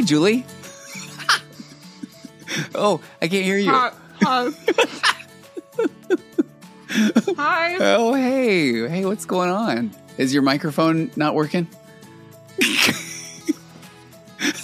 [0.00, 0.46] Hey, Julie.
[2.74, 3.70] oh, I can't hear you.
[3.70, 3.92] Hi.
[4.22, 4.48] Hi.
[7.36, 7.76] Hi.
[7.78, 8.88] Oh, hey.
[8.88, 9.90] Hey, what's going on?
[10.16, 11.68] Is your microphone not working?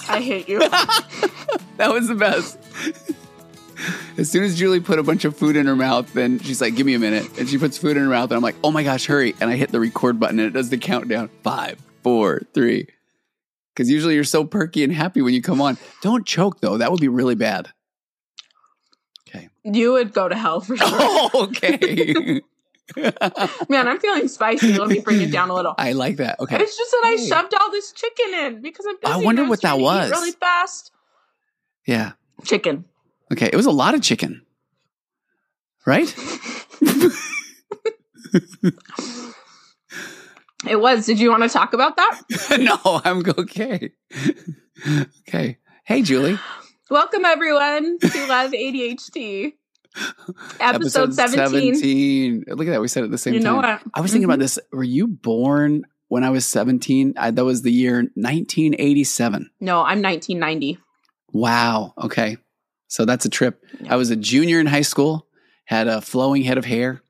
[0.08, 0.62] I hate you.
[1.76, 2.58] That was the best.
[4.16, 6.76] As soon as Julie put a bunch of food in her mouth, then she's like,
[6.76, 7.38] give me a minute.
[7.38, 9.34] And she puts food in her mouth, and I'm like, oh my gosh, hurry.
[9.38, 12.88] And I hit the record button, and it does the countdown five, four, three.
[13.76, 15.76] Because usually you're so perky and happy when you come on.
[16.00, 16.78] Don't choke, though.
[16.78, 17.68] That would be really bad.
[19.28, 19.50] Okay.
[19.64, 20.88] You would go to hell for sure.
[20.90, 22.40] Oh, okay.
[23.68, 24.72] Man, I'm feeling spicy.
[24.72, 25.74] Let me bring it down a little.
[25.76, 26.40] I like that.
[26.40, 26.56] Okay.
[26.56, 27.26] It's just that I Hey.
[27.26, 29.12] shoved all this chicken in because I'm busy.
[29.12, 30.10] I wonder what that trying to eat was.
[30.12, 30.90] Really fast.
[31.86, 32.12] Yeah.
[32.44, 32.86] Chicken.
[33.30, 33.50] Okay.
[33.52, 34.40] It was a lot of chicken.
[35.84, 36.14] Right?
[40.68, 41.06] It was.
[41.06, 42.20] Did you want to talk about that?
[42.60, 43.92] no, I'm okay.
[45.28, 45.58] okay.
[45.84, 46.38] Hey, Julie.
[46.90, 49.52] Welcome everyone to Love ADHD.
[50.60, 51.74] Episode, 17.
[51.76, 52.44] 17.
[52.48, 52.80] Look at that.
[52.80, 53.80] We said it at the same You know time.
[53.84, 53.92] what?
[53.94, 54.42] I was thinking about Mhm.
[54.42, 54.58] this.
[54.72, 57.14] Were you born when I was 17?
[57.16, 59.50] I, that was the year 1987.
[59.60, 60.78] No, I'm 1990.
[61.32, 61.94] Wow.
[61.98, 62.36] Okay.
[62.88, 63.62] So that's a trip.
[63.88, 65.26] I was a junior in high school,
[65.64, 67.02] had a flowing head of hair,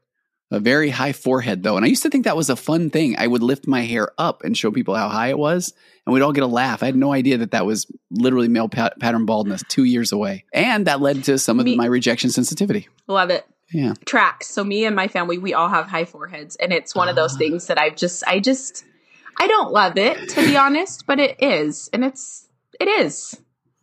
[0.50, 1.76] a very high forehead, though.
[1.76, 3.16] And I used to think that was a fun thing.
[3.18, 5.72] I would lift my hair up and show people how high it was,
[6.06, 6.82] and we'd all get a laugh.
[6.82, 10.44] I had no idea that that was literally male pat- pattern baldness two years away.
[10.52, 12.88] And that led to some of Me- my rejection sensitivity.
[13.08, 13.44] Love it.
[13.72, 13.94] Yeah.
[14.04, 14.46] Tracks.
[14.46, 17.34] So me and my family, we all have high foreheads, and it's one of those
[17.34, 17.38] Ah.
[17.38, 18.84] things that I've just, I just,
[19.40, 22.46] I don't love it to be honest, but it is, and it's,
[22.78, 23.36] it is,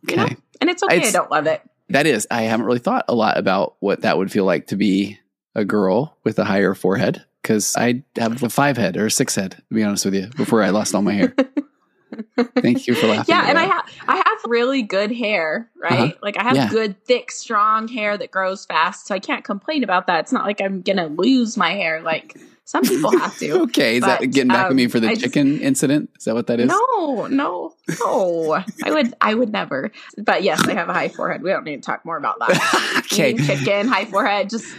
[0.06, 0.14] Okay.
[0.22, 0.36] You know?
[0.62, 0.96] and it's okay.
[0.96, 1.60] It's- I don't love it.
[1.90, 4.76] That is, I haven't really thought a lot about what that would feel like to
[4.76, 5.18] be
[5.54, 9.34] a girl with a higher forehead because I have a five head or a six
[9.34, 11.34] head, to be honest with you, before I lost all my hair.
[12.60, 13.34] Thank you for laughing.
[13.34, 15.92] Yeah, and I have, I have really good hair, right?
[15.92, 16.12] Uh-huh.
[16.22, 16.68] Like I have Yeah.
[16.70, 20.20] good, thick, strong hair that grows fast, so I can't complain about that.
[20.20, 23.50] It's not like I'm gonna lose my hair like some people have to.
[23.62, 26.10] okay, is that getting back at me um, for the I just- chicken incident?
[26.18, 26.68] Is that what that is?
[26.68, 28.64] No, no, no.
[28.84, 29.90] I would, I would never.
[30.16, 31.42] But yes, I have a high forehead.
[31.42, 33.02] We don't need to talk more about that.
[33.12, 33.30] okay.
[33.32, 34.48] Eating chicken, high forehead.
[34.50, 34.76] Just, just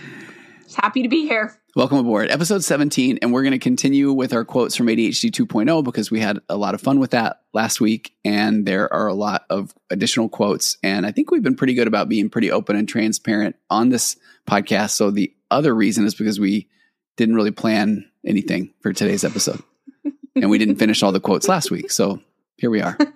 [0.75, 1.57] happy to be here.
[1.75, 3.19] Welcome aboard, episode 17.
[3.21, 6.55] And we're going to continue with our quotes from ADHD 2.0 because we had a
[6.55, 8.13] lot of fun with that last week.
[8.23, 10.77] And there are a lot of additional quotes.
[10.83, 14.15] And I think we've been pretty good about being pretty open and transparent on this
[14.47, 14.91] podcast.
[14.91, 16.69] So the other reason is because we
[17.17, 19.61] didn't really plan anything for today's episode.
[20.35, 21.91] and we didn't finish all the quotes last week.
[21.91, 22.21] So
[22.57, 22.97] here we are.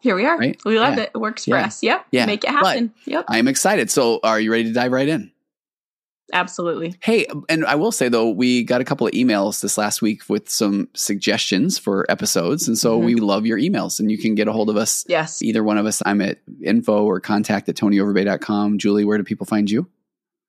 [0.00, 0.36] Here we are.
[0.36, 0.60] Right?
[0.64, 1.04] We love Yeah.
[1.04, 1.10] it.
[1.14, 1.66] It works for Yeah.
[1.66, 1.80] us.
[1.80, 2.06] Yep.
[2.10, 2.26] Yeah.
[2.26, 2.92] Make it happen.
[3.04, 3.24] yep.
[3.28, 3.88] I am excited.
[3.88, 5.30] So are you ready to dive right in?
[6.32, 6.94] Absolutely.
[7.02, 10.22] Hey, and I will say though, we got a couple of emails this last week
[10.28, 12.66] with some suggestions for episodes.
[12.66, 13.04] And so Mhm.
[13.04, 15.42] we love your emails and you can get a hold of us, Yes.
[15.42, 16.02] either one of us.
[16.06, 18.78] I'm at info or contact at tonyoverbay.com.
[18.78, 19.86] Julie, where do people find you?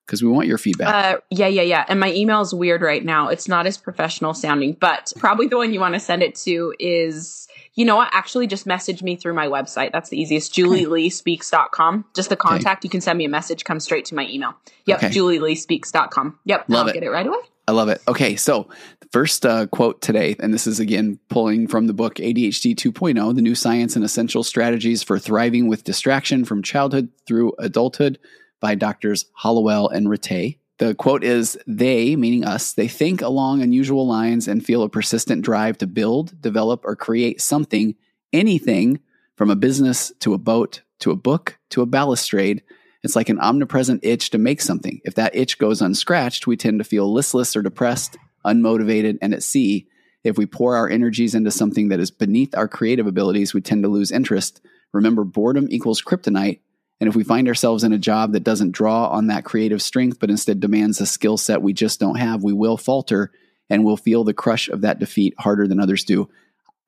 [0.05, 1.15] Because we want your feedback.
[1.15, 1.85] Uh, yeah, yeah, yeah.
[1.87, 3.29] And my email is weird right now.
[3.29, 6.73] It's not as professional sounding, but probably the one you want to send it to
[6.77, 8.09] is, you know what?
[8.11, 9.93] Actually, just message me through my website.
[9.93, 10.53] That's the easiest.
[10.55, 12.05] JulieLeeSpeaks.com.
[12.15, 12.83] Just the contact.
[12.83, 14.53] You can send me a message, come straight to my email.
[14.85, 15.09] Yep, Okay.
[15.09, 16.39] JulieLeeSpeaks.com.
[16.45, 16.93] Yep, Love I'll it.
[16.93, 17.37] get it right away.
[17.65, 18.01] I love it.
[18.09, 18.67] Okay, so
[18.99, 23.35] the first uh, quote today, and this is again pulling from the book ADHD 2.0
[23.35, 28.19] The New Science and Essential Strategies for Thriving with Distraction from Childhood Through Adulthood
[28.63, 30.57] by doctors Hallowell and Ratey.
[30.79, 35.43] The quote is They, meaning us, they think along unusual lines and feel a persistent
[35.43, 37.95] drive to build, develop, or create something,
[38.31, 39.01] anything
[39.35, 42.63] from a business to a boat to a book to a balustrade
[43.03, 45.01] it's like an omnipresent itch to make something.
[45.03, 49.43] If that itch goes unscratched, we tend to feel listless or depressed, unmotivated, and at
[49.43, 49.87] sea.
[50.23, 53.83] If we pour our energies into something that is beneath our creative abilities, we tend
[53.83, 54.61] to lose interest.
[54.93, 56.61] Remember, boredom equals kryptonite.
[57.03, 60.21] And if we find ourselves in a job that doesn't draw on that creative strength,
[60.21, 63.29] but instead demands a skill set we just don't have, we will falter
[63.69, 66.29] and we'll feel the crush of that defeat harder than others do.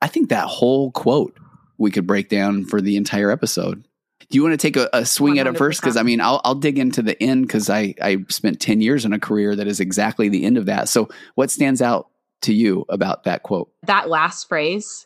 [0.02, 1.38] I think that whole quote
[1.78, 3.84] we could break down for the entire episode.
[4.30, 5.82] Do you want to take a, a swing at it first?
[5.82, 9.04] Because I mean, I'll, I'll dig into the end because I, I spent 10 years
[9.04, 10.88] in a career that is exactly the end of that.
[10.88, 12.08] So, what stands out
[12.44, 13.70] to you about that quote?
[13.84, 15.06] That last phrase,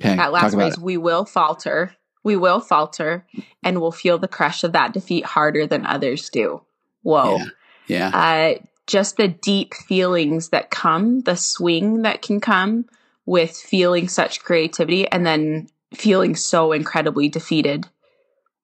[0.00, 1.94] Okay, that last phrase, we will falter.
[2.24, 3.26] We will falter
[3.62, 6.62] and we'll feel the crush of that defeat harder than others do.
[7.02, 7.38] Whoa.
[7.38, 7.44] Yeah.
[7.88, 8.08] Yeah.
[8.14, 12.86] uh, just the deep feelings that come, the swing that can come
[13.26, 17.86] with feeling such creativity and then feeling so incredibly defeated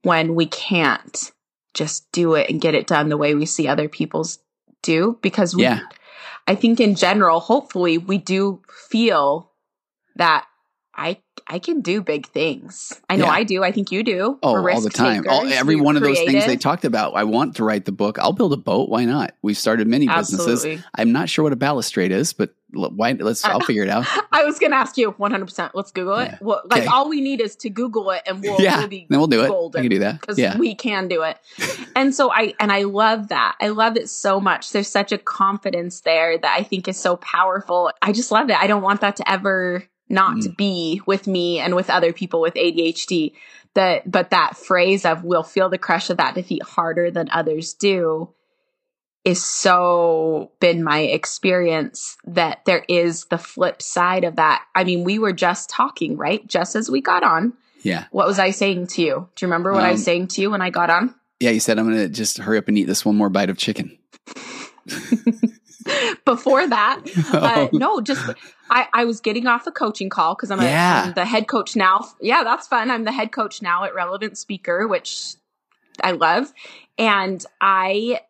[0.02, 1.32] when we can't
[1.74, 4.38] just do it and get it done the way we see other people's
[4.82, 5.18] do.
[5.22, 5.80] Because we, Yeah.
[6.46, 9.50] I think in general, hopefully, we do feel
[10.16, 10.46] that
[10.94, 11.18] I
[11.50, 12.92] I can do big things.
[13.08, 13.30] I know Yeah.
[13.32, 13.64] I do.
[13.64, 14.38] I think you do.
[14.42, 15.24] Oh, all the time.
[15.28, 17.14] All, every one of those things they talked about.
[17.14, 18.18] I want to write the book.
[18.18, 18.88] I'll build a boat.
[18.90, 19.34] Why not?
[19.42, 20.66] We've started many businesses.
[20.94, 23.12] I'm not sure what a balustrade is, but why?
[23.12, 23.44] Let's.
[23.46, 24.04] I'll figure it out.
[24.30, 25.70] I was going to ask you 100%.
[25.72, 26.26] Let's Google it.
[26.32, 26.38] Yeah.
[26.42, 26.86] Well, like Okay.
[26.92, 29.42] all we need is to Google it and we'll, yeah, we'll be then we'll do
[29.42, 29.48] it.
[29.48, 30.20] golden I can do that.
[30.20, 31.38] because Yeah, we can do it.
[31.96, 33.56] and so I and I love that.
[33.60, 34.72] I love it so much.
[34.72, 37.90] There's such a confidence there that I think is so powerful.
[38.02, 38.56] I just love it.
[38.60, 40.56] I don't want that to ever not Mm.
[40.56, 43.32] be with me and with other people with ADHD.
[43.74, 47.74] That but that phrase of we'll feel the crush of that defeat harder than others
[47.74, 48.30] do
[49.24, 54.64] is so been my experience that there is the flip side of that.
[54.74, 56.46] I mean, we were just talking, right?
[56.46, 57.52] Just as we got on.
[57.82, 59.28] yeah, What was I saying to you?
[59.36, 61.14] Do you remember what I was Um, saying to you when I got on?
[61.40, 61.50] yeah.
[61.50, 63.58] You said I'm going to just hurry up and eat this one more bite of
[63.58, 63.98] chicken.
[66.24, 67.00] Before that,
[67.32, 68.28] uh, Oh, no, just
[68.70, 71.04] I, I was getting off a coaching call because I'm, Yeah.
[71.06, 72.08] I'm the head coach now.
[72.20, 72.90] Yeah, that's fun.
[72.90, 75.34] I'm the head coach now at Relevant Speaker, which
[76.02, 76.52] I love.
[76.98, 78.20] And I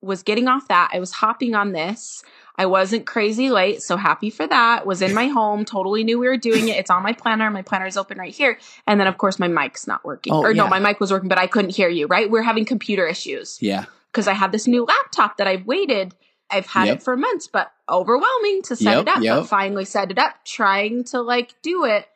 [0.00, 0.90] was getting off that.
[0.92, 2.22] I was hopping on this.
[2.56, 4.84] I wasn't crazy late, so happy for that.
[4.84, 6.76] Was in my home, totally knew we were doing it.
[6.76, 7.50] It's on my planner.
[7.50, 8.58] My planner is open right here.
[8.86, 10.32] And then, of course, my mic's not working.
[10.32, 12.28] Oh, or no, my mic was working, but I couldn't hear you, right?
[12.28, 16.14] We're having computer issues yeah, because I have this new laptop that I've waited.
[16.50, 16.96] I've had Yep.
[16.98, 19.22] it for months, but overwhelming to set Yep, it up.
[19.22, 19.36] yep.
[19.40, 22.06] But finally set it up, trying to like do it.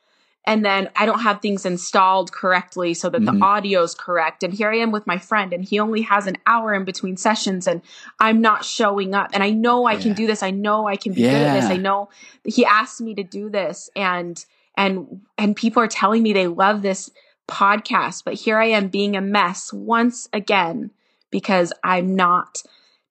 [0.44, 3.38] And then I don't have things installed correctly so that Mhm.
[3.38, 4.42] the audio's correct.
[4.42, 7.16] And here I am with my friend, and he only has an hour in between
[7.16, 7.80] sessions, and
[8.18, 9.30] I'm not showing up.
[9.34, 10.42] And I know I can do this.
[10.42, 11.70] I know I can be good at this.
[11.70, 12.08] I know
[12.44, 14.44] he asked me to do this, and
[14.76, 17.10] and and people are telling me they love this
[17.46, 20.90] podcast, but here I am being a mess once again
[21.30, 22.62] because I'm not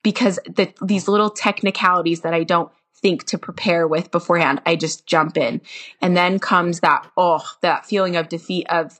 [0.04, 2.72] because the these little technicalities that I don't
[3.02, 5.62] think to prepare with beforehand, I just jump in.
[6.02, 9.00] And then comes that oh, that feeling of defeat of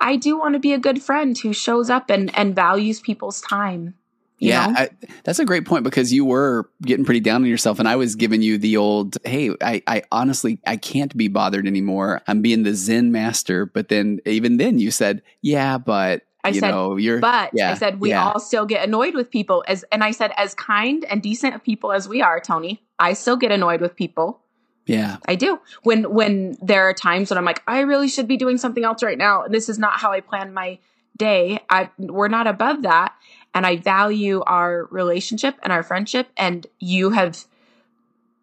[0.00, 3.40] I do want to be a good friend who shows up and and values people's
[3.40, 3.94] time.
[4.38, 4.74] you yeah.
[4.76, 4.88] I,
[5.24, 8.16] that's a great point because you were getting pretty down on yourself, and I was
[8.16, 12.22] giving you the old, "Hey, I, I honestly, I can't be bothered anymore.
[12.26, 16.60] I'm being the Zen master." But then, even then, you said, "Yeah, but I you
[16.60, 18.24] said, know, you're." But yeah, I said we yeah.
[18.24, 21.62] all still get annoyed with people as and I said as kind and decent of
[21.62, 24.40] people as we are, Tony, I still get annoyed with people.
[24.86, 25.60] yeah, I do.
[25.82, 29.02] When when there are times when I'm like, I really should be doing something else
[29.02, 29.46] right now.
[29.48, 30.78] This is not how I planned my
[31.16, 31.60] day.
[31.70, 33.14] I we're not above that.
[33.54, 36.28] And I value our relationship and our friendship.
[36.36, 37.44] And you have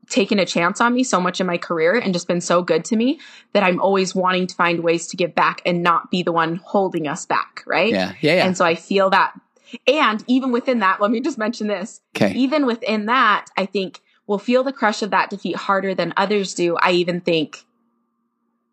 [0.09, 2.83] taken a chance on me so much in my career and just been so good
[2.85, 3.19] to me
[3.53, 6.57] that I'm always wanting to find ways to give back and not be the one
[6.57, 7.63] holding us back.
[7.65, 7.91] Right.
[7.91, 8.45] yeah, yeah, yeah.
[8.45, 9.39] And so I feel that.
[9.87, 14.01] And even within that, let me just mention this Okay, even within that, I think
[14.25, 16.75] we'll feel the crush of that defeat harder than others do.
[16.77, 17.65] I even think,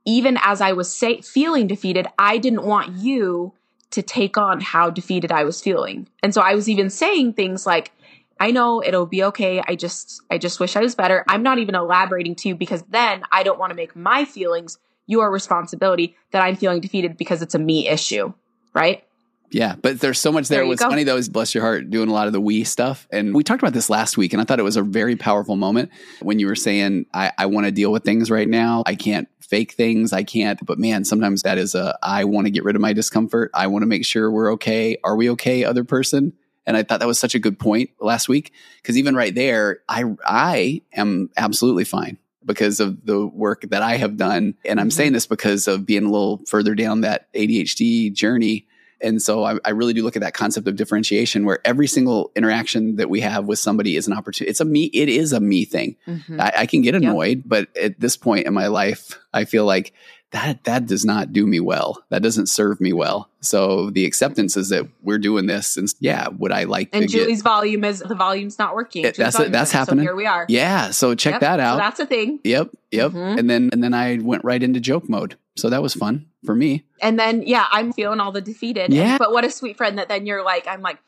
[0.06, 3.52] even as I was say, feeling defeated, I didn't want you
[3.90, 6.08] to take on how defeated I was feeling.
[6.22, 7.92] And so I was even saying things like,
[8.38, 9.62] I know it'll be okay.
[9.66, 11.24] I just, I just wish I was better.
[11.28, 14.78] I'm not even elaborating to you because then I don't want to make my feelings
[15.06, 18.32] your responsibility that I'm feeling defeated because it's a me issue.
[18.74, 19.04] Right.
[19.50, 20.60] Yeah, but there's so much there.
[20.60, 20.90] There What's go.
[20.90, 23.06] funny though is bless your heart doing a lot of the we stuff.
[23.12, 25.56] And we talked about this last week, and I thought it was a very powerful
[25.56, 25.90] moment
[26.20, 28.82] when you were saying, I, I want to deal with things right now.
[28.86, 30.12] I can't fake things.
[30.12, 32.92] I can't, but man, sometimes that is a I want to get rid of my
[32.92, 33.50] discomfort.
[33.54, 34.98] I want to make sure we're okay.
[35.04, 36.32] Are we okay, other person?
[36.66, 38.52] And I thought that was such a good point last week.
[38.82, 43.96] Because even right there, I I am absolutely fine because of the work that I
[43.96, 44.54] have done.
[44.64, 44.92] And I'm Mhm.
[44.92, 48.66] saying this because of being a little further down that ADHD journey.
[49.00, 52.30] And so I, I really do look at that concept of differentiation where every single
[52.34, 54.48] interaction that we have with somebody is an opportunity.
[54.50, 55.96] It's a me, it is a me thing.
[56.08, 56.40] Mhm.
[56.40, 59.92] I, I can get annoyed, but at this point in my life, I feel like
[60.32, 62.02] that that does not do me well.
[62.10, 63.30] That doesn't serve me well.
[63.40, 67.06] So the acceptance is that we're doing this, and yeah, would I like And to
[67.08, 67.20] get?
[67.24, 69.04] Julie's volume is the volume's not working.
[69.04, 70.04] It- that's it- that's happening.
[70.04, 70.44] So here we are.
[70.48, 71.74] Yeah, so check Yep, that out.
[71.74, 72.40] So that's a thing.
[72.44, 73.12] Yep, yep.
[73.12, 73.38] Mhm.
[73.38, 75.36] And then and then I went right into joke mode.
[75.56, 76.84] So that was fun for me.
[77.00, 78.92] And then yeah, I'm feeling all the defeated.
[78.92, 79.16] Yeah.
[79.18, 80.98] But what a sweet friend that then you're like, I'm like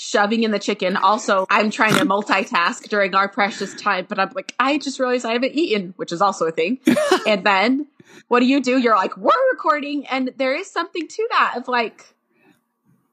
[0.00, 0.96] shoving in the chicken.
[0.96, 5.26] Also, I'm trying to multitask during our precious time, but I'm like, I just realized
[5.26, 6.78] I haven't eaten, which is also a thing.
[7.26, 7.86] and then
[8.28, 8.78] what do you do?
[8.78, 12.14] You're like, we're recording, and there is something to that of like,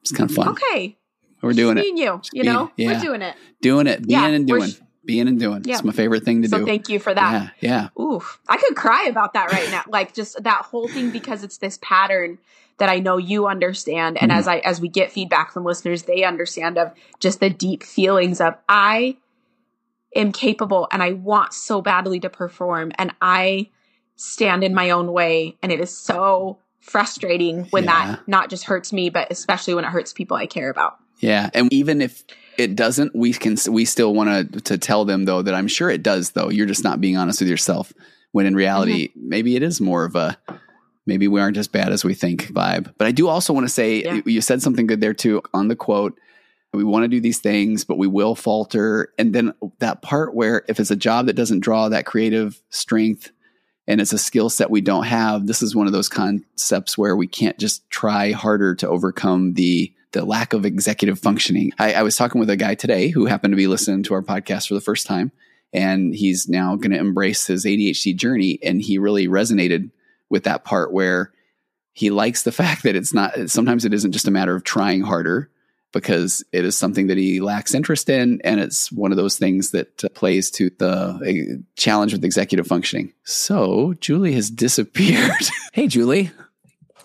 [0.00, 0.48] It's kind of fun.
[0.48, 0.96] okay,
[1.42, 2.94] We're doing me it, and you, you know, yeah.
[2.94, 3.36] we're doing it.
[3.60, 5.62] doing it, being Yeah, and doing, sh- being and doing.
[5.64, 5.74] Yeah.
[5.76, 6.50] It's my favorite thing to do.
[6.50, 6.66] So do.
[6.66, 7.50] thank you for that.
[7.60, 8.02] Yeah, yeah.
[8.02, 9.82] Ooh, I could cry about that right now.
[9.88, 12.38] Like just that whole thing because it's this pattern
[12.76, 14.18] that I know you understand.
[14.20, 14.36] And Mhm.
[14.36, 18.38] as I as we get feedback from listeners, they understand of just the deep feelings
[18.40, 19.16] of I
[20.14, 23.70] am capable and I want so badly to perform and I
[24.16, 25.56] stand in my own way.
[25.62, 28.06] And it is so frustrating when Yeah.
[28.16, 30.98] that not just hurts me, but especially when it hurts people I care about.
[31.20, 32.24] Yeah, and even if
[32.58, 35.88] it doesn't, we can we still want to to tell them though that I'm sure
[35.88, 36.32] it does.
[36.32, 37.92] Though you're just not being honest with yourself.
[38.32, 39.28] When in reality, mm-hmm.
[39.28, 40.36] maybe it is more of a
[41.06, 42.92] maybe we aren't as bad as we think vibe.
[42.98, 44.20] But I do also want to say Yeah.
[44.26, 46.18] you said something good there too on the quote.
[46.74, 49.14] We want to do these things, but we will falter.
[49.18, 53.30] And then that part where if it's a job that doesn't draw that creative strength
[53.86, 57.16] and it's a skill set we don't have, this is one of those concepts where
[57.16, 61.72] we can't just try harder to overcome the the lack of executive functioning.
[61.78, 64.22] I, I was talking with a guy today who happened to be listening to our
[64.22, 65.32] podcast for the first time,
[65.72, 69.90] and he's now going to embrace his ADHD journey, and he really resonated
[70.28, 71.32] with that part where
[71.92, 75.02] he likes the fact that it's not sometimes it isn't just a matter of trying
[75.02, 75.50] harder
[75.90, 79.70] because it is something that he lacks interest in and it's one of those things
[79.70, 85.32] that uh, plays to the uh, challenge with executive functioning so julie has disappeared
[85.72, 86.30] hey julie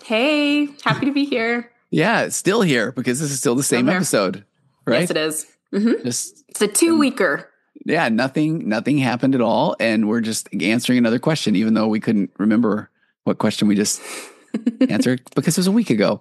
[0.04, 1.70] Hey, happy to be here.
[1.94, 4.44] Yeah still here because this is still the same episode
[4.86, 5.46] right Yes, it is.
[5.72, 6.02] Mhm.
[6.04, 7.48] just It's a two weeker.
[7.86, 12.00] yeah nothing nothing happened at all and we're just answering another question even though we
[12.00, 12.90] couldn't remember
[13.24, 14.02] what question we just
[14.90, 16.20] answered because it was a week ago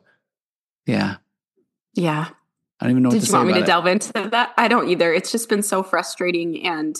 [0.85, 1.15] yeah
[1.95, 2.27] Yeah.
[2.79, 3.65] i don't even know what Did you want me to it.
[3.65, 4.53] delve into that?
[4.57, 5.13] I don't either.
[5.13, 6.99] It's just been so frustrating and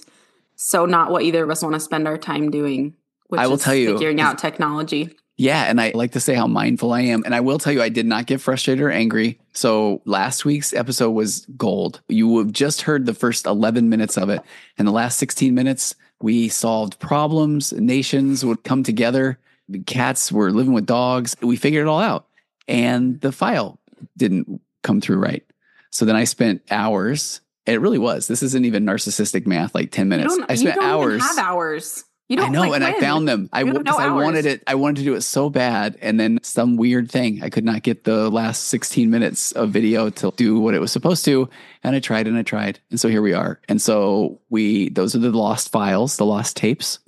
[0.55, 2.93] so not what either of us want to spend our time doing.
[3.27, 5.09] Which I will is tell you, figuring out technology.
[5.43, 7.23] Yeah, and I like to say how mindful I am.
[7.25, 9.41] And I will tell you, I did not get frustrated or angry.
[9.51, 11.99] So last week's episode was gold.
[12.07, 14.41] You have just heard the first 11 minutes of it.
[14.77, 17.73] And the last 16 minutes, we solved problems.
[17.73, 19.37] Nations would come together.
[19.67, 21.35] The cats were living with dogs.
[21.41, 22.25] We figured it all out.
[22.69, 23.81] And the file
[24.15, 25.43] didn't come through right.
[25.89, 27.41] So then I spent hours.
[27.65, 28.27] It really was.
[28.27, 30.37] This isn't even narcissistic math, like 10 minutes.
[30.47, 31.21] I spent hours.
[31.21, 32.05] have hours.
[32.29, 33.49] You don't I know, like, and I found them.
[33.51, 34.63] I because no I wanted it.
[34.65, 37.43] I wanted to do it so bad, and then some weird thing.
[37.43, 40.91] I could not get the last 16 minutes of video to do what it was
[40.91, 41.49] supposed to,
[41.83, 43.59] and I tried and I tried, and so here we are.
[43.67, 46.99] And so we those are the lost files, the lost tapes,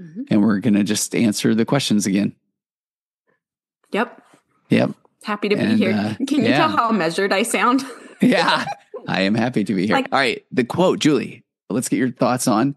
[0.00, 0.26] Mhm.
[0.30, 2.34] and we're gonna just answer the questions again.
[3.92, 4.22] Yep.
[4.70, 4.90] Yep.
[5.24, 5.92] Happy to be here.
[5.92, 6.56] uh, Can you yeah.
[6.56, 7.82] tell how measured I sound?
[8.20, 8.64] yeah,
[9.06, 9.96] I am happy to be here.
[9.96, 11.44] Like- All right, the quote, Julie.
[11.70, 12.76] Let's get your thoughts on.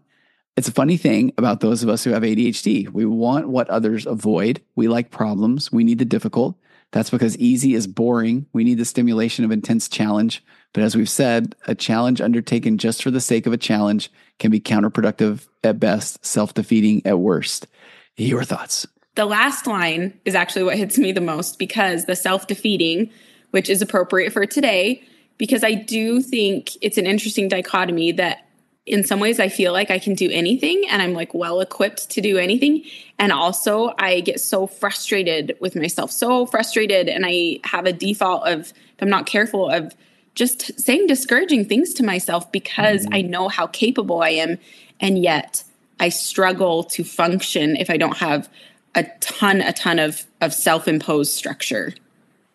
[0.58, 2.88] It's a funny thing about those of us who have ADHD.
[2.88, 4.60] We want what others avoid.
[4.74, 5.70] We like problems.
[5.70, 6.56] We need the difficult.
[6.90, 8.44] That's because easy is boring.
[8.52, 10.42] We need the stimulation of intense challenge.
[10.72, 14.10] But as we've said, a challenge undertaken just for the sake of a challenge
[14.40, 17.68] can be counterproductive at best, self defeating at worst.
[18.16, 18.84] Your thoughts?
[19.14, 23.10] The last line is actually what hits me the most because the self defeating,
[23.52, 25.04] which is appropriate for today,
[25.36, 28.47] because I do think it's an interesting dichotomy that
[28.88, 32.10] in some ways I feel like I can do anything and I'm like well equipped
[32.10, 32.84] to do anything.
[33.18, 37.08] And also I get so frustrated with myself, so frustrated.
[37.08, 39.94] And I have a default of, if I'm not careful, of
[40.34, 43.14] just saying discouraging things to myself because mm-hmm.
[43.14, 44.58] I know how capable I am.
[45.00, 45.64] And yet
[46.00, 48.48] I struggle to function if I don't have
[48.94, 51.94] a ton, a ton of, of self imposed structure.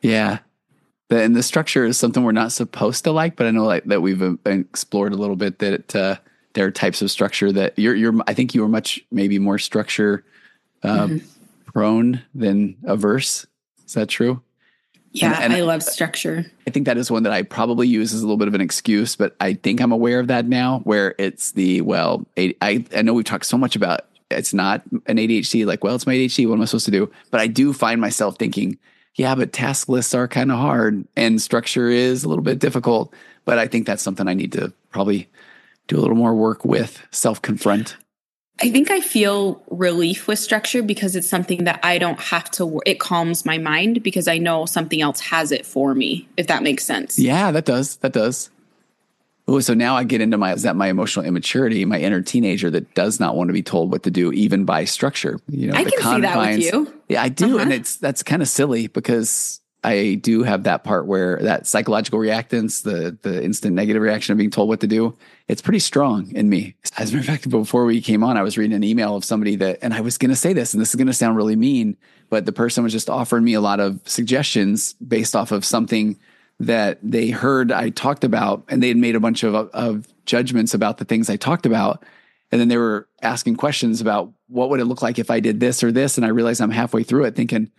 [0.02, 0.40] Yeah.
[1.18, 4.02] And the structure is something we're not supposed to like, but I know like that
[4.02, 6.16] we've uh, explored a little bit that uh,
[6.54, 9.58] there are types of structure that you're, you're, I think you are much maybe more
[9.60, 10.24] structure
[10.84, 11.10] uh,
[11.66, 13.46] prone than averse.
[13.86, 14.42] Is that true?
[15.12, 16.46] Yeah, And- and- I love structure.
[16.68, 18.62] I think that is one that I probably use as a little bit of an
[18.62, 22.56] excuse, but I think I'm aware of that now where it's the, well, I
[22.92, 24.02] I know we've talked so much about
[24.32, 26.48] it's not an ADHD, like, well, it's my ADHD.
[26.48, 27.12] What am I supposed to do?
[27.30, 28.80] But I do find myself thinking,
[29.16, 33.14] yeah, but task lists are kind of hard and structure is a little bit difficult.
[33.46, 35.30] But I think that's something I need to probably
[35.88, 37.98] do a little more work with, self confront.
[38.62, 42.82] I think I feel relief with structure because it's something that I don't have to,
[42.86, 46.62] it calms my mind because I know something else has it for me, if that
[46.62, 47.18] makes sense.
[47.18, 47.98] Yeah, that does.
[47.98, 48.52] That does.
[49.48, 52.70] Oh, so now I get into my is that my emotional immaturity, my inner teenager
[52.72, 55.38] that does not want to be told what to do, even by structure.
[55.50, 56.94] You know, I can see that with you.
[57.10, 57.80] Yeah, I do, and Uh-huh.
[57.80, 62.84] it's that's kind of silly because I do have that part where that psychological reactance,
[62.84, 65.18] the the instant negative reaction of being told what to do,
[65.50, 66.76] it's pretty strong in me.
[66.98, 69.26] As a matter of fact, before we came on, I was reading an email of
[69.26, 71.36] somebody that, and I was going to say this, and this is going to sound
[71.36, 71.98] really mean,
[72.30, 76.18] but the person was just offering me a lot of suggestions based off of something
[76.60, 80.74] that they heard I talked about, and they had made a bunch of of judgments
[80.74, 82.04] about the things I talked about.
[82.52, 85.60] And then they were asking questions about what would it look like if I did
[85.60, 86.18] this or this.
[86.18, 87.72] And I realized I'm halfway through it thinking,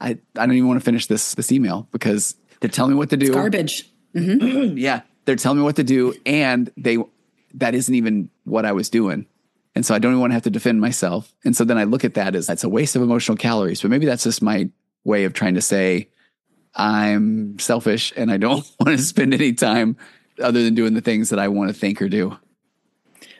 [0.00, 3.10] I, I don't even want to finish this this email because they're telling me what
[3.10, 3.32] to do.
[3.32, 3.90] Garbage.
[4.14, 4.76] Mm-hmm.
[4.78, 5.02] Yeah.
[5.24, 6.14] They're telling me what to do.
[6.24, 6.98] And they
[7.54, 9.26] that isn't even what I was doing.
[9.74, 11.32] And so I don't even want to have to defend myself.
[11.44, 13.82] And so then I look at that as that's a waste of emotional calories.
[13.82, 14.68] But maybe that's just my
[15.04, 16.08] way of trying to say
[16.74, 19.96] I'm selfish and I don't want to spend any time
[20.40, 22.36] other than doing the things that I want to think or do.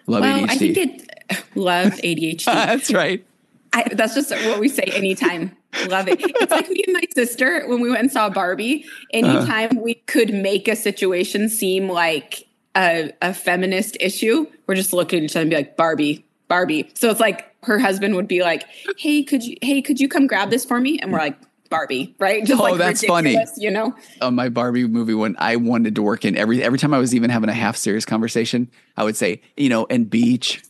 [0.07, 0.51] Love well, ADHD.
[0.51, 2.45] I think it love ADHD.
[2.45, 3.25] that's right.
[3.73, 5.57] I, that's just what we say anytime.
[5.87, 6.21] Love it.
[6.21, 8.85] It's like me and my sister when we went and saw Barbie.
[9.13, 14.93] Anytime uh, we could make a situation seem like a, a feminist issue, we're just
[14.93, 16.91] looking at each other and be like, Barbie, Barbie.
[16.95, 18.65] So it's like her husband would be like,
[18.99, 20.99] Hey, could you hey, could you come grab this for me?
[20.99, 21.39] And we're like,
[21.71, 22.45] Barbie, right?
[22.45, 23.39] Just oh, like that's funny.
[23.57, 26.93] You know, uh, my Barbie movie when I wanted to work in every every time
[26.93, 30.63] I was even having a half serious conversation, I would say, you know, and beach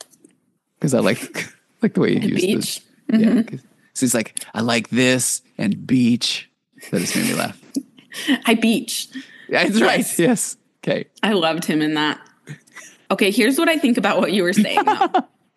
[0.79, 1.53] because I like
[1.83, 2.55] like the way you use beach.
[2.55, 2.81] This.
[3.11, 3.55] Mm-hmm.
[3.55, 3.61] Yeah,
[3.95, 6.49] so he's like, I like this and beach.
[6.91, 7.61] That just made me laugh.
[8.47, 9.09] I beach.
[9.49, 9.83] That's yes.
[9.83, 10.19] right.
[10.19, 10.57] Yes.
[10.85, 11.07] Okay.
[11.23, 12.21] I loved him in that.
[13.11, 14.85] Okay, here's what I think about what you were saying.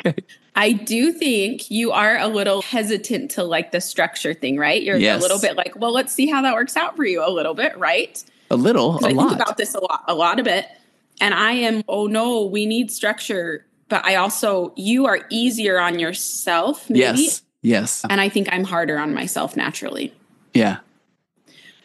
[0.05, 0.24] Okay.
[0.55, 4.81] I do think you are a little hesitant to like the structure thing, right?
[4.81, 5.17] You're yes.
[5.17, 7.55] a little bit like, well, let's see how that works out for you a little
[7.55, 8.24] bit, right?
[8.51, 9.29] A little, a I lot.
[9.29, 10.67] think about this a lot, a lot of it.
[11.19, 13.65] And I am, oh no, we need structure.
[13.89, 17.22] But I also, you are easier on yourself, maybe.
[17.22, 17.41] Yes.
[17.63, 18.05] Yes.
[18.07, 20.13] And I think I'm harder on myself naturally.
[20.53, 20.79] Yeah.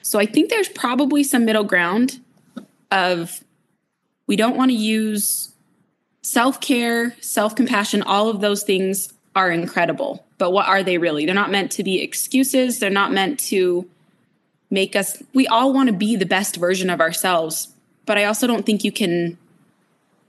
[0.03, 2.21] So I think there's probably some middle ground
[2.91, 3.43] of
[4.27, 5.53] we don't want to use
[6.29, 10.27] self care, self compassion, all of those things are incredible.
[10.37, 11.25] But what are they really?
[11.25, 12.79] They're not meant to be excuses.
[12.79, 13.89] They're not meant to
[14.71, 17.69] make us, we all want to be the best version of ourselves.
[18.05, 19.39] But I also don't think you can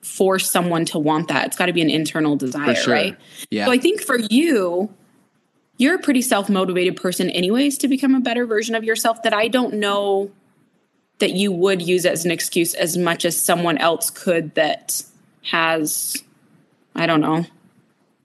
[0.01, 1.47] force someone to want that.
[1.47, 2.93] It's got to be an internal desire, sure.
[2.93, 3.17] right?
[3.49, 3.65] Yeah.
[3.65, 4.93] So I think for you,
[5.77, 9.33] you're a pretty self motivated person, anyways, to become a better version of yourself that
[9.33, 10.31] I don't know
[11.19, 15.03] that you would use as an excuse as much as someone else could that
[15.43, 16.21] has,
[16.95, 17.45] I don't know,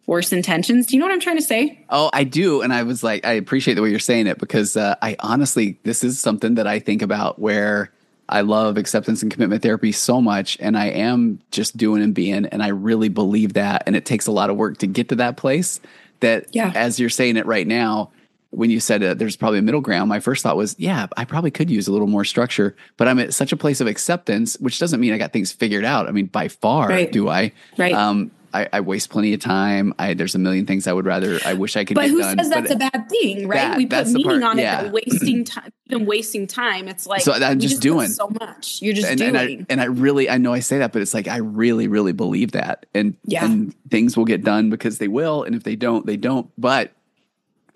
[0.07, 0.87] worse intentions.
[0.87, 1.81] Do you know what I'm trying to say?
[1.89, 2.63] Oh, I do.
[2.63, 5.79] And I was like, I appreciate the way you're saying it because uh, I honestly,
[5.83, 7.91] this is something that I think about where
[8.29, 10.57] I love acceptance and commitment therapy so much.
[10.61, 12.47] And I am just doing and being.
[12.47, 13.85] And I really believe that.
[13.87, 15.81] And it takes a lot of work to get to that place
[16.21, 16.73] that, yeah.
[16.75, 18.11] as you're saying it right now,
[18.55, 21.25] when you said uh, there's probably a middle ground, my first thought was, yeah, I
[21.25, 24.57] probably could use a little more structure, but I'm at such a place of acceptance,
[24.61, 26.09] which doesn't mean I got things figured out.
[26.09, 27.11] I mean, by far, right.
[27.11, 27.53] do I?
[27.77, 27.93] Right.
[27.93, 29.93] Um, I, I, waste plenty of time.
[29.99, 31.41] I, there's a million things I would rather.
[31.45, 31.97] I wish I could.
[31.97, 33.57] But who done, says that's a bad thing, right?
[33.57, 34.63] That, we put meaning part, on it.
[34.63, 34.91] yeah.
[34.93, 36.87] wasting time, even wasting time.
[36.87, 38.81] It's like so I'm just, just doing so much.
[38.81, 39.35] You're just and, doing.
[39.35, 41.89] And I, and I, really, I know I say that, but it's like I really,
[41.89, 43.45] really believe that, and yeah.
[43.45, 46.49] and things will get done because they will, and if they don't, they don't.
[46.57, 46.93] But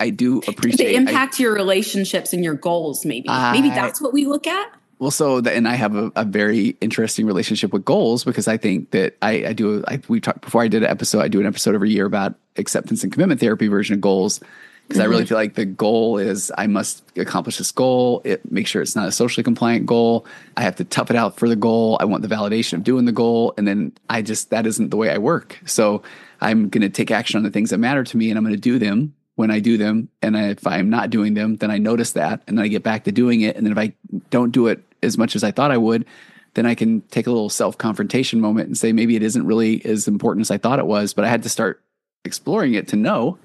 [0.01, 0.87] I do appreciate.
[0.87, 3.05] They impact I, your relationships and your goals.
[3.05, 4.73] Maybe, I, maybe that's what we look at.
[4.99, 8.57] Well, so the, and I have a, a, very interesting relationship with goals because I
[8.57, 9.85] think that I, I do.
[9.87, 11.21] I, we talked before I did an episode.
[11.21, 14.41] I do an episode every year about acceptance and commitment therapy version of goals
[14.89, 15.03] because mm-hmm.
[15.03, 15.29] I really mm-hmm.
[15.29, 18.23] feel like the goal is I must accomplish this goal.
[18.25, 20.27] It make sure it's not a socially compliant goal.
[20.57, 21.97] I have to tough it out for the goal.
[22.01, 24.97] I want the validation of doing the goal, and then I just that isn't the
[24.97, 25.61] way I work.
[25.65, 26.03] So
[26.41, 28.55] I'm going to take action on the things that matter to me, and I'm going
[28.55, 30.09] to do them when I do them.
[30.21, 33.05] And if I'm not doing them, then I notice that and then I get back
[33.05, 33.55] to doing it.
[33.55, 33.93] And then if I
[34.31, 36.07] don't do it as much as I thought I would,
[36.55, 39.85] then I can take a little self confrontation moment and say, maybe it isn't really
[39.85, 41.81] as important as I thought it was, but I had to start
[42.25, 43.39] exploring it to know.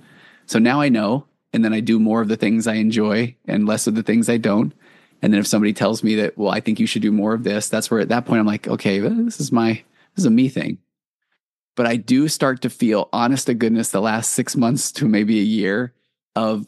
[0.47, 1.27] So now I know.
[1.53, 4.29] And then I do more of the things I enjoy and less of the things
[4.29, 4.73] I don't.
[5.21, 7.43] And then if somebody tells me that, well, I think you should do more of
[7.43, 9.73] this, that's where at that point I'm like, okay, this is my,
[10.15, 10.79] this is a me thing
[11.75, 15.39] but I do start to feel, honest to goodness, the last six months to maybe
[15.39, 15.93] a year
[16.35, 16.67] of,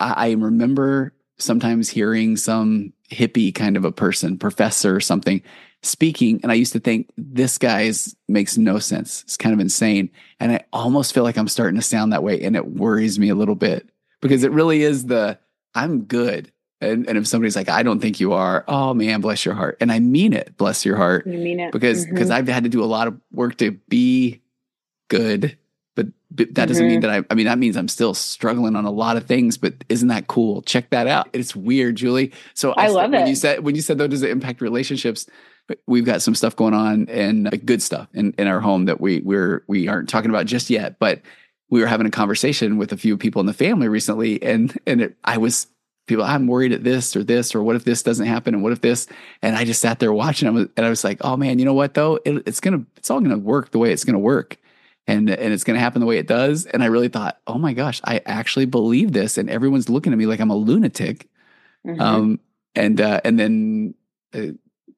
[0.00, 5.42] I, I remember sometimes hearing some hippie kind of a person, professor or something
[5.82, 6.40] speaking.
[6.42, 9.22] And I used to think this guy's makes no sense.
[9.22, 10.10] It's kind of insane.
[10.40, 12.42] And I almost feel like I'm starting to sound that way.
[12.42, 13.88] And it worries me a little bit
[14.20, 15.38] because it really is the
[15.74, 16.52] I'm good.
[16.80, 19.78] And, and if somebody's like, I don't think you are, oh man, bless your heart.
[19.80, 21.26] And I mean it, bless your heart.
[21.26, 21.72] You mean it.
[21.72, 22.36] Because because mm-hmm.
[22.36, 24.40] I've had to do a lot of work to be
[25.08, 25.58] good.
[25.96, 26.92] But, but that doesn't mm-hmm.
[26.92, 29.58] mean that I I mean that means I'm still struggling on a lot of things,
[29.58, 30.62] but isn't that cool?
[30.62, 31.28] Check that out.
[31.32, 32.32] It's weird, Julie.
[32.54, 33.28] So I, I love when it.
[33.28, 35.26] you said when you said though, does it impact relationships?
[35.86, 39.00] We've got some stuff going on and uh, good stuff in, in our home that
[39.00, 41.22] we we're we aren't talking about just yet, but
[41.70, 45.00] we were having a conversation with a few people in the family recently and and
[45.00, 45.66] it, I was
[46.08, 48.54] people, I'm worried at this or this, or what if this doesn't happen?
[48.54, 49.06] And what if this?
[49.42, 51.74] And I just sat there watching them and I was like, oh man, you know
[51.74, 52.18] what though?
[52.24, 54.56] It, it's going to, it's all going to work the way it's going to work.
[55.06, 56.66] And, and it's going to happen the way it does.
[56.66, 59.38] And I really thought, oh my gosh, I actually believe this.
[59.38, 61.28] And everyone's looking at me like I'm a lunatic.
[61.86, 62.00] Mm-hmm.
[62.00, 62.40] Um,
[62.74, 63.94] and, uh, and then,
[64.34, 64.52] uh,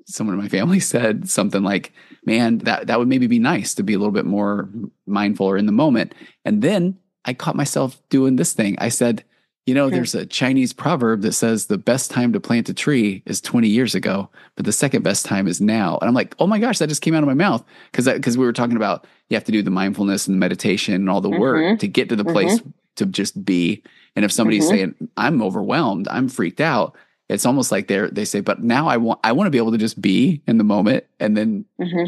[0.06, 1.92] someone in my family said something like,
[2.24, 4.68] "Man, that that would maybe be nice to be a little bit more
[5.06, 8.76] mindful or in the moment." And then I caught myself doing this thing.
[8.78, 9.24] I said,
[9.66, 13.22] "You know, there's a Chinese proverb that says the best time to plant a tree
[13.26, 16.46] is 20 years ago, but the second best time is now." And I'm like, "Oh
[16.46, 19.06] my gosh, that just came out of my mouth because because we were talking about
[19.28, 21.78] you have to do the mindfulness and the meditation and all the work Mhm.
[21.78, 22.60] to get to the place
[22.96, 23.82] to just be.
[24.16, 24.68] And if somebody's Mhm.
[24.68, 26.96] saying, "I'm overwhelmed, I'm freaked out,"
[27.28, 29.72] it's almost like they're they say, "But now I want I want to be able
[29.72, 32.06] to just be in the moment." And then hmm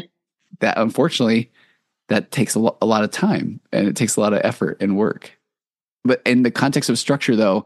[0.59, 1.49] that unfortunately
[2.09, 4.77] that takes a, lo- a lot of time and it takes a lot of effort
[4.79, 5.31] and work
[6.05, 7.65] but in the context of structure though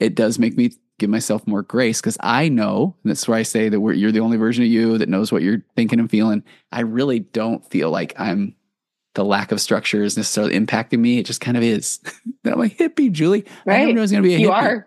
[0.00, 3.42] it does make me give myself more grace because i know and that's where i
[3.42, 6.10] say that we're, you're the only version of you that knows what you're thinking and
[6.10, 6.42] feeling.
[6.72, 8.54] I really don't feel like i'm
[9.14, 11.18] the lack of structure is necessarily impacting me.
[11.18, 12.00] It just kind of is.
[12.44, 13.44] I'm like hippie julie.
[13.66, 13.94] I never Right.
[13.94, 14.52] knew i was going to be a You hippie.
[14.62, 14.86] are.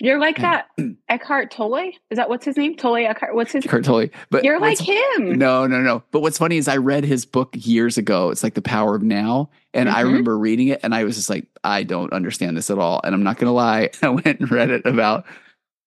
[0.00, 0.68] You're like that
[1.08, 1.90] Eckhart Tolle.
[2.10, 2.76] Is that what's his name?
[2.76, 3.34] Tolle Eckhart.
[3.34, 3.64] What's his?
[3.64, 4.06] Kurt Tolle.
[4.30, 5.38] but You're like him.
[5.38, 6.02] No, no, no.
[6.12, 8.30] But what's funny is I read his book years ago.
[8.30, 9.50] It's like The Power of Now.
[9.74, 10.06] And I Mhm.
[10.06, 13.00] remember reading it and I was just like, I don't understand this at all.
[13.02, 13.90] And I'm not going to lie.
[14.02, 15.26] I went and read it about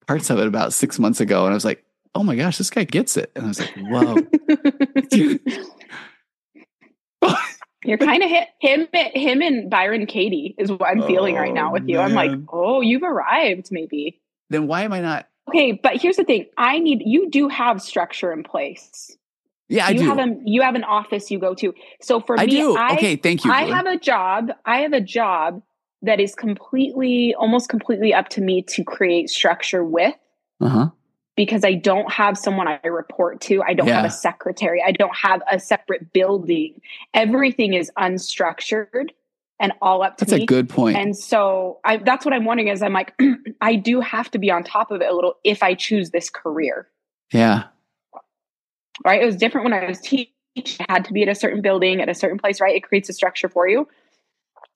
[0.08, 1.46] parts of it about six months ago.
[1.46, 3.32] And I was like, oh my gosh, this guy gets it.
[3.36, 4.18] And I was like, whoa.
[7.84, 8.88] You're kind of hit, him.
[8.94, 12.00] Him and Byron Katie is what I'm feeling right now Oh, with you.
[12.00, 14.22] I'm like, oh, you've arrived, maybe.
[14.50, 15.28] then why am I not?
[15.50, 16.46] Okay, but here's the thing.
[16.58, 19.18] I need you do have structure in place.
[19.68, 20.06] Yeah, I you do.
[20.06, 21.74] have a you have an office you go to.
[22.02, 22.78] So for I me, do.
[22.78, 23.52] I okay, thank you.
[23.52, 23.74] I Julie.
[23.74, 24.52] have a job.
[24.66, 25.64] I have a job
[26.04, 30.16] that is completely, almost completely up to me to create structure with
[30.60, 30.90] uh-huh.
[31.36, 33.62] Because I don't have someone I report to.
[33.64, 34.84] I don't have a secretary.
[34.86, 36.82] I don't have a separate building.
[37.14, 39.10] Everything is unstructured
[39.60, 40.44] and all up to That's me.
[40.44, 40.98] a good point.
[40.98, 43.14] And so I, that's what I'm wondering is I'm like,
[43.62, 46.30] I do have to be on top of it a little if I choose this
[46.30, 46.88] career,
[47.32, 47.66] yeah.
[49.06, 49.22] right?
[49.22, 50.34] It was different when I was teaching.
[50.58, 52.76] I had to be at a certain building at a certain place, right?
[52.76, 53.88] It creates a structure for you.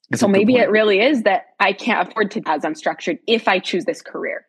[0.09, 0.65] That's so maybe point.
[0.65, 4.01] it really is that I can't afford to be as unstructured if I choose this
[4.01, 4.45] career.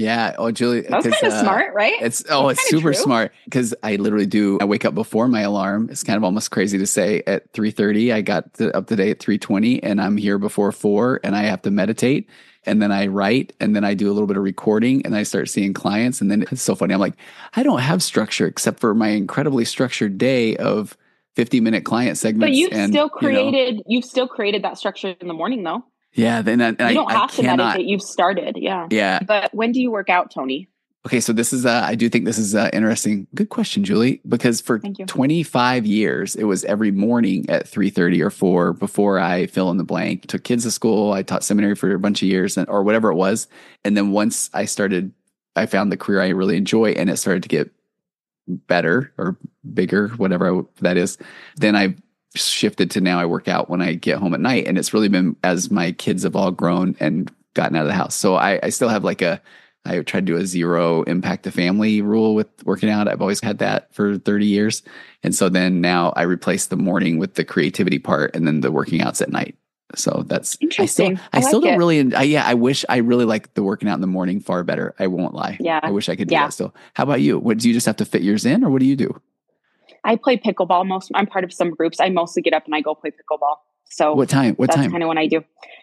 [0.00, 0.34] Yeah.
[0.38, 0.80] Oh, Julie.
[0.80, 2.00] That's kind of uh, smart, right?
[2.00, 3.02] It's oh, That's it's super true.
[3.02, 4.58] smart because I literally do.
[4.58, 5.88] I wake up before my alarm.
[5.90, 8.10] It's kind of almost crazy to say at three thirty.
[8.10, 11.42] I got to, up today at three twenty, and I'm here before four, and I
[11.42, 12.30] have to meditate,
[12.64, 15.22] and then I write, and then I do a little bit of recording, and I
[15.22, 16.94] start seeing clients, and then it's so funny.
[16.94, 17.16] I'm like,
[17.52, 20.96] I don't have structure except for my incredibly structured day of
[21.36, 22.50] fifty minute client segments.
[22.50, 25.62] but you've and, still you know, created you've still created that structure in the morning
[25.62, 25.84] though.
[26.12, 26.42] Yeah.
[26.42, 27.56] Then I, and You I, don't I have to cannot.
[27.58, 27.86] meditate.
[27.86, 28.56] You've started.
[28.56, 28.88] Yeah.
[28.90, 29.20] Yeah.
[29.22, 30.68] But when do you work out, Tony?
[31.06, 33.26] Okay, so this is uh, I do think this is uh, interesting.
[33.34, 38.74] Good question, Julie, because for 25 years it was every morning at 3:30 or 4
[38.74, 40.26] before I fill in the blank.
[40.26, 43.10] Took kids to school, I taught seminary for a bunch of years and, or whatever
[43.10, 43.48] it was.
[43.82, 45.12] And then once I started
[45.56, 47.70] I found the career I really enjoy and it started to get
[48.46, 49.38] better or
[49.72, 51.16] bigger, whatever I, that is.
[51.56, 51.94] Then I
[52.34, 55.08] shifted to now I work out when I get home at night and it's really
[55.08, 58.14] been as my kids have all grown and gotten out of the house.
[58.14, 59.40] So I, I still have like a
[59.86, 63.08] I try to do a zero impact to family rule with working out.
[63.08, 64.82] I've always had that for 30 years.
[65.22, 68.70] And so then now I replace the morning with the creativity part and then the
[68.70, 69.56] working outs at night.
[69.94, 71.12] So that's Interesting.
[71.12, 71.78] I still, I I still like don't it.
[71.78, 74.62] really, I, yeah, I wish I really like the working out in the morning far
[74.64, 74.94] better.
[74.98, 75.56] I won't lie.
[75.58, 75.80] Yeah.
[75.82, 76.44] I wish I could do Yeah.
[76.44, 76.74] that still.
[76.94, 77.38] How about you?
[77.38, 79.18] What do you just have to fit yours in or what do you do?
[80.04, 82.00] I play pickleball most I'm part of some groups.
[82.00, 83.56] I mostly get up and I go play pickleball.
[83.90, 84.54] So What time?
[84.54, 84.90] What that's time?
[84.90, 85.42] kind of when I do.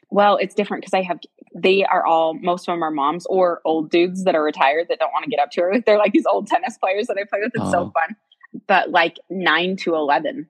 [0.10, 1.20] Well, it's different because I have
[1.56, 5.00] they are all most of them are moms or old dudes that are retired that
[5.00, 5.80] don't want to get up too early.
[5.86, 7.52] They're like these old tennis players that I play with.
[7.56, 7.72] It's Oh.
[7.72, 7.92] so uh-huh.
[7.92, 8.16] fun.
[8.68, 10.48] But like nine to eleven.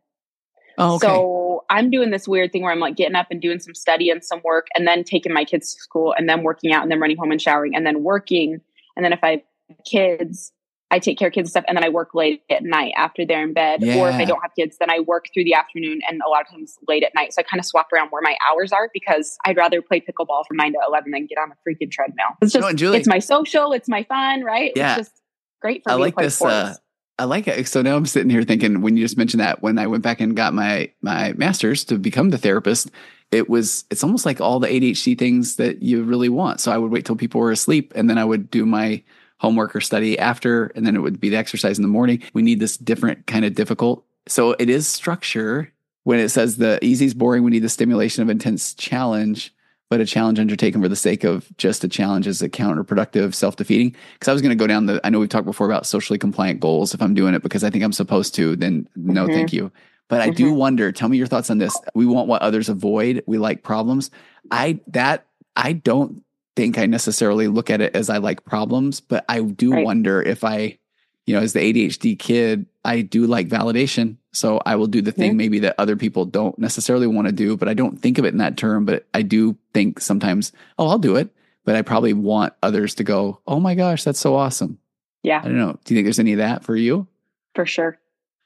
[0.78, 1.08] oh, okay.
[1.08, 4.10] So I'm doing this weird thing where I'm like getting up and doing some study
[4.12, 6.92] and some work and then taking my kids to school and then working out and
[6.92, 8.62] then running home and showering and then working.
[8.96, 9.42] And then if I have
[9.86, 10.54] kids,
[10.90, 13.26] I take care of kids and stuff and then I work late at night after
[13.26, 13.84] they're in bed.
[13.84, 16.42] Or if I don't have kids, then I work through the afternoon and a lot
[16.42, 17.34] of times late at night.
[17.34, 20.46] So I kind of swap around where my hours are because I'd rather play pickleball
[20.48, 22.28] from nine to 11 than get on a freaking treadmill.
[22.42, 24.72] It's just, Julie- it's my social, it's my fun, right?
[24.76, 24.98] Yeah.
[24.98, 25.22] It's just
[25.62, 26.42] great for I me like this.
[26.42, 26.76] Uh,
[27.20, 27.68] I like it.
[27.68, 30.22] So now I'm sitting here thinking when you just mentioned that when I went back
[30.22, 32.92] and got my my master's to become the therapist,
[33.32, 36.60] it was it's almost like all the ADHD things that you really want.
[36.60, 39.04] So I would wait till people were asleep and then I would do my
[39.40, 42.22] homework or study after, and then it would be the exercise in the morning.
[42.34, 44.04] We need this different kind of difficult.
[44.28, 45.72] So it is structure.
[46.04, 49.54] When it says the easy is boring, we need the stimulation of intense challenge
[49.90, 53.56] but a challenge undertaken for the sake of just a challenge is a counterproductive, self
[53.56, 53.96] defeating.
[54.14, 56.20] Because I was going to go down the, I know we've talked before about socially
[56.20, 56.94] compliant goals.
[56.94, 59.34] If I'm doing it because I think I'm supposed to, then no, Mhm.
[59.34, 59.72] thank you.
[60.10, 61.78] But I do wonder, tell me your thoughts on this.
[61.94, 63.24] We want what others avoid.
[63.28, 64.10] We like problems.
[64.52, 66.24] I, that, I don't
[66.58, 69.86] think I necessarily look at it as I like problems, but I do Right.
[69.86, 70.78] wonder if I,
[71.26, 74.18] you know, as the ADHD kid, I do like validation.
[74.34, 77.56] So I will do the thing maybe that other people don't necessarily want to do,
[77.56, 78.84] but I don't think of it in that term.
[78.86, 81.30] But I do think sometimes, oh, I'll do it.
[81.64, 84.80] But I probably want others to go, oh my gosh, that's so awesome.
[85.24, 85.40] Yeah.
[85.40, 85.78] I don't know.
[85.86, 87.08] Do you think there's any of that for you?
[87.56, 87.98] For sure.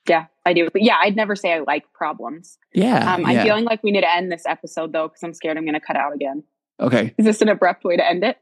[0.10, 0.68] Yeah, I do.
[0.72, 2.58] But yeah, I'd never say I like problems.
[2.74, 3.14] Yeah.
[3.14, 3.28] Um, yeah.
[3.28, 5.76] I'm feeling like we need to end this episode though, because I'm scared I'm going
[5.76, 6.44] to cut out again.
[6.82, 7.14] Okay.
[7.18, 8.38] Is this an abrupt way to end it?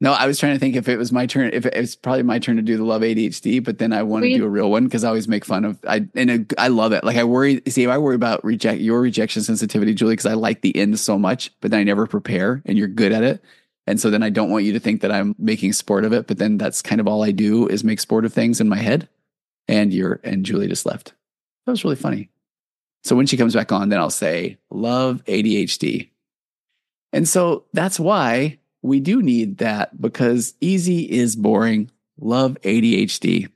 [0.00, 2.38] No, I was trying to think if it was my turn, if it's probably my
[2.38, 4.84] turn to do the love ADHD, but then I want to do a real one
[4.84, 7.02] because I always make fun of I and it, I love it.
[7.02, 10.60] Like I worry, see, I worry about reject your rejection sensitivity, Julie, because I like
[10.60, 13.42] the end so much, but then I never prepare, and you're good at it,
[13.88, 16.26] and so then I don't want you to think that I'm making sport of it,
[16.26, 18.76] but then that's kind of all I do is make sport of things in my
[18.76, 19.08] head.
[19.66, 21.14] And you're and Julie just left.
[21.64, 22.28] That was really funny.
[23.02, 26.10] So when she comes back on, then I'll say love ADHD.
[27.12, 31.90] And so that's why we do need that because easy is boring.
[32.20, 33.48] Love ADHD.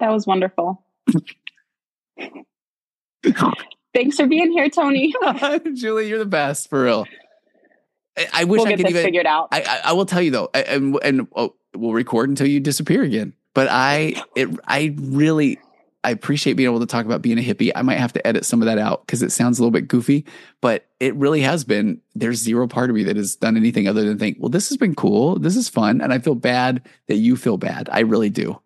[0.00, 0.82] That was wonderful.
[3.94, 5.14] Thanks for being here, Tony.
[5.74, 7.06] Julie, you're the best for real.
[8.16, 9.02] I, I wish we'll I could even.
[9.02, 9.48] figured out.
[9.52, 12.60] I, I, I will tell you though, I- and and oh, we'll record until you
[12.60, 13.34] disappear again.
[13.54, 15.58] But I, it, I really,
[16.04, 17.70] I appreciate being able to talk about being a hippie.
[17.74, 19.86] I might have to edit some of that out because it sounds a little bit
[19.86, 20.24] goofy,
[20.60, 22.00] but it really has been.
[22.14, 24.78] There's zero part of me that has done anything other than think, well, this has
[24.78, 27.88] been cool, this is fun, and I feel bad that you feel bad.
[27.92, 28.60] I really do.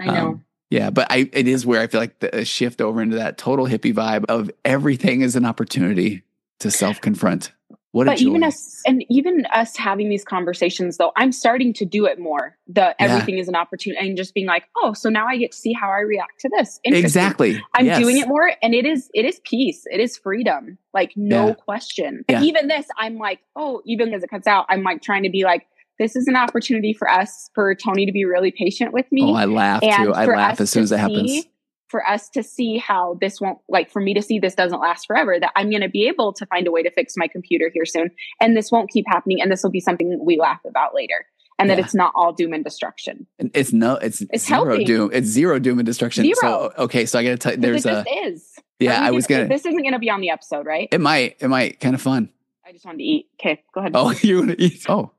[0.00, 0.28] I know.
[0.28, 3.38] Um, yeah, but I it is where I feel like the shift over into that
[3.38, 6.22] total hippie vibe of everything is an opportunity
[6.60, 7.52] to self confront.
[7.92, 12.06] What but even us and even us having these conversations though i'm starting to do
[12.06, 15.36] it more the everything is an opportunity and just being like oh so now i
[15.36, 17.60] get to see how i react to this exactly.
[17.74, 17.98] i'm Yes.
[17.98, 21.54] doing it more and it is it is peace it is freedom like no Yeah.
[21.54, 22.36] question Yeah.
[22.36, 25.30] and even this i'm like oh even as it cuts out i'm like trying to
[25.30, 25.66] be like
[25.98, 29.34] this is an opportunity for us for tony to be really patient with me Oh,
[29.34, 30.12] I laugh too.
[30.14, 31.44] I laugh as soon as it happens.
[31.90, 35.06] For us to see how this won't like for me to see this doesn't last
[35.06, 37.70] forever that i'm going to be able to find a way to fix my computer
[37.74, 40.94] here soon and this won't keep happening and this will be something we laugh about
[40.94, 41.26] later
[41.58, 44.86] and that it's not all doom and destruction It's no, it's, It's zero helping.
[44.86, 45.10] doom.
[45.12, 46.24] It's zero doom and destruction.
[46.24, 46.34] Zero.
[46.40, 49.02] So okay, so I got to tell you, there's it a is yeah.
[49.02, 49.46] I was gonna.
[49.46, 51.36] this isn't to be on the episode right It might.
[51.40, 51.78] It might.
[51.78, 52.30] Kind of fun.
[52.66, 54.86] i just wanted to eat okay go ahead Oh, you want to eat?
[54.88, 55.10] Oh,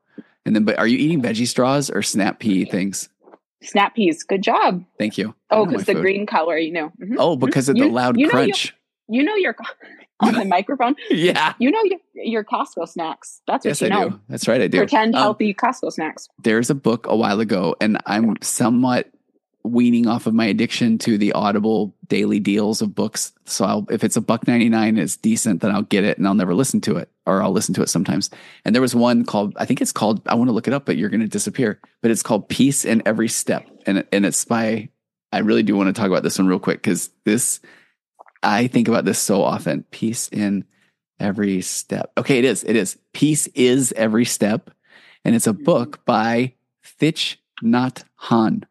[0.44, 3.08] and then but are you eating veggie straws or snap pea things?
[3.62, 5.34] Snap peas good job Thank you.
[5.50, 6.02] Oh because the food.
[6.02, 7.16] green color you know Mhm.
[7.18, 8.74] Oh, because of the You- loud you know you- crunch.
[9.08, 9.54] you know your
[10.20, 11.54] on the microphone yeah.
[11.58, 14.20] you know your, your costco snacks that's what Yes, you I know do.
[14.28, 14.60] That's right.
[14.60, 14.78] I do.
[14.78, 19.08] pretend Um, healthy costco snacks there's a book a while ago, and I'm somewhat
[19.64, 23.32] weaning off of my addiction to the Audible daily deals of books.
[23.44, 26.26] So I'll, if it's a buck ninety nine, it's decent, then I'll get it, and
[26.26, 28.30] I'll never listen to it, or I'll listen to it sometimes.
[28.64, 30.86] And there was one called, I think it's called, I want to look it up,
[30.86, 31.80] but you're going to disappear.
[32.00, 34.88] But it's called Peace in Every Step, and and it's by.
[35.34, 37.60] I really do want to talk about this one real quick because this,
[38.42, 39.84] I think about this so often.
[39.90, 40.66] Peace in
[41.18, 42.12] every step.
[42.18, 42.64] Okay, it is.
[42.64, 42.98] It is.
[43.14, 44.70] Peace is every step.
[45.24, 46.52] And it's a book by
[47.00, 48.64] Thich Nhat Hanh.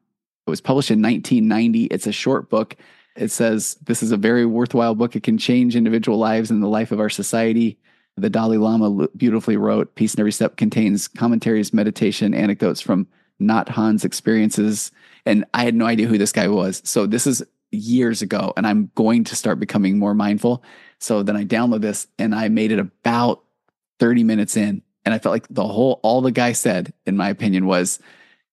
[0.45, 1.85] It was published in 1990.
[1.85, 2.75] It's a short book.
[3.15, 5.15] It says this is a very worthwhile book.
[5.15, 7.77] It can change individual lives and the life of our society.
[8.17, 13.07] The Dalai Lama beautifully wrote Peace in Every Step contains commentaries, meditation, anecdotes from
[13.41, 14.91] Nhat Hanh's experiences.
[15.25, 16.81] And I had no idea who this guy was.
[16.85, 20.63] So this is years ago, and I'm going to start becoming more mindful.
[20.99, 23.43] So then I download this and I made it about
[23.99, 24.81] 30 minutes in.
[25.03, 27.99] And I felt like the whole, all the guy said, in my opinion, was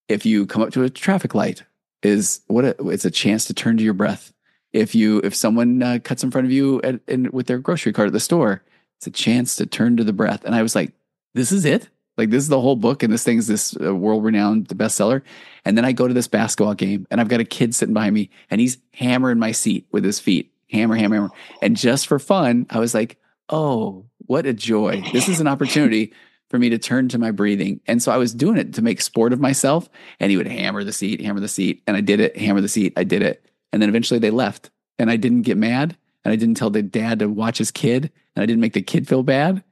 [0.08, 1.64] if you come up to a traffic light,
[2.02, 4.32] is what a, it's a chance to turn to your breath.
[4.72, 7.92] If you, if someone uh, cuts in front of you at, in, with their grocery
[7.92, 8.62] cart at the store,
[8.98, 10.44] it's a chance to turn to the breath.
[10.44, 10.92] And I was like,
[11.34, 11.88] this is it.
[12.18, 15.22] Like this is the whole book, and this thing's this uh, world renowned the bestseller.
[15.64, 18.12] And then I go to this basketball game, and I've got a kid sitting behind
[18.12, 21.30] me, and he's hammering my seat with his feet, hammer, hammer, hammer.
[21.62, 25.00] And just for fun, I was like, oh, what a joy!
[25.12, 26.12] This is an opportunity
[26.50, 27.80] for me to turn to my breathing.
[27.86, 29.88] And so I was doing it to make sport of myself.
[30.18, 32.36] And he would hammer the seat, hammer the seat, and I did it.
[32.36, 33.44] Hammer the seat, I did it.
[33.72, 36.82] And then eventually they left, and I didn't get mad, and I didn't tell the
[36.82, 39.62] dad to watch his kid, and I didn't make the kid feel bad.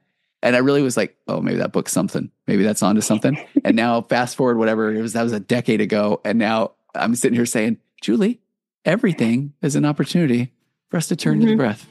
[0.43, 2.29] And I really was like, oh, maybe that book's something.
[2.45, 3.43] Maybe that's onto something.
[3.65, 6.21] and now, fast forward, whatever it was, that was a decade ago.
[6.23, 8.39] And now I'm sitting here saying, Julie,
[8.85, 10.53] everything is an opportunity
[10.91, 11.57] for us to turn to the Mhm.
[11.57, 11.87] breath.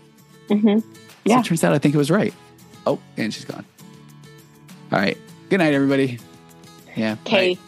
[0.48, 0.78] Mm-hmm.
[0.78, 0.86] So
[1.24, 1.40] Yeah.
[1.40, 2.32] it turns out I think it was right.
[2.86, 3.64] Oh, and she's gone.
[4.92, 5.18] All right.
[5.50, 6.18] Good night, everybody.
[6.96, 7.16] Yeah.
[7.26, 7.58] Okay.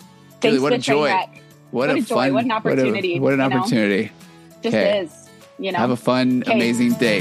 [0.41, 1.11] Thanks what a joy.
[1.11, 2.15] What, what a joy.
[2.15, 3.57] fun, What an What, opportunity, a, what an you know?
[3.57, 4.13] opportunity.
[4.63, 5.01] Just Okay.
[5.01, 5.29] is.
[5.59, 5.79] You know.
[5.79, 6.53] Have a fun, Okay.
[6.55, 7.21] amazing day.